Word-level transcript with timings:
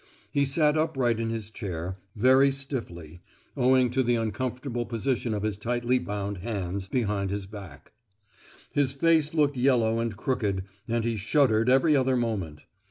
He 0.31 0.45
sat 0.45 0.79
upright 0.79 1.19
in 1.19 1.29
his 1.29 1.51
chair—very 1.51 2.49
stiffly, 2.49 3.21
owing 3.55 3.91
to 3.91 4.01
the 4.01 4.15
uncomfortable 4.15 4.83
position 4.83 5.31
of 5.35 5.43
his 5.43 5.59
tightly 5.59 5.99
bound 5.99 6.39
hands 6.39 6.87
behind 6.87 7.29
his 7.29 7.45
back; 7.45 7.91
his 8.71 8.93
face 8.93 9.35
looked 9.35 9.57
yellow 9.57 9.99
and 9.99 10.17
crooked, 10.17 10.63
and 10.87 11.03
he 11.03 11.17
shuddered 11.17 11.69
every 11.69 11.95
other 11.95 12.17
moment. 12.17 12.65